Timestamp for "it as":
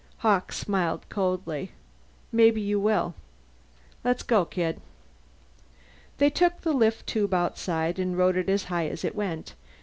8.37-8.63